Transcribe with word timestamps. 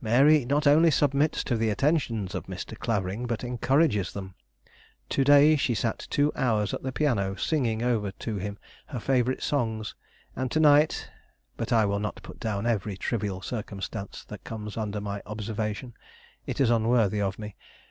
Mary 0.00 0.46
not 0.46 0.66
only 0.66 0.90
submits 0.90 1.44
to 1.44 1.54
the 1.54 1.68
attentions 1.68 2.34
of 2.34 2.46
Mr. 2.46 2.78
Clavering, 2.78 3.26
but 3.26 3.44
encourages 3.44 4.10
them. 4.10 4.34
To 5.10 5.22
day 5.22 5.54
she 5.56 5.74
sat 5.74 6.06
two 6.08 6.32
hours 6.34 6.72
at 6.72 6.82
the 6.82 6.92
piano 6.92 7.34
singing 7.34 7.82
over 7.82 8.10
to 8.12 8.36
him 8.36 8.56
her 8.86 8.98
favorite 8.98 9.42
songs, 9.42 9.94
and 10.34 10.50
to 10.50 10.60
night 10.60 11.10
But 11.58 11.74
I 11.74 11.84
will 11.84 12.00
not 12.00 12.22
put 12.22 12.40
down 12.40 12.64
every 12.64 12.96
trivial 12.96 13.42
circumstance 13.42 14.24
that 14.28 14.44
comes 14.44 14.78
under 14.78 14.98
my 14.98 15.20
observation; 15.26 15.92
it 16.46 16.58
is 16.58 16.70
unworthy 16.70 17.20
of 17.20 17.38
me. 17.38 17.54